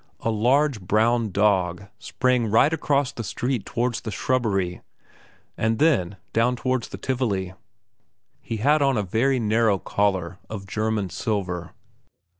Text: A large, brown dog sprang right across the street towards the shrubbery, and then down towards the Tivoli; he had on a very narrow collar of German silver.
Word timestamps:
A 0.21 0.31
large, 0.31 0.81
brown 0.81 1.29
dog 1.29 1.83
sprang 1.99 2.47
right 2.47 2.73
across 2.73 3.11
the 3.11 3.23
street 3.23 3.67
towards 3.67 4.01
the 4.01 4.09
shrubbery, 4.09 4.81
and 5.55 5.77
then 5.77 6.17
down 6.33 6.55
towards 6.55 6.89
the 6.89 6.97
Tivoli; 6.97 7.53
he 8.39 8.57
had 8.57 8.81
on 8.81 8.97
a 8.97 9.03
very 9.03 9.39
narrow 9.39 9.77
collar 9.77 10.39
of 10.49 10.65
German 10.65 11.11
silver. 11.11 11.75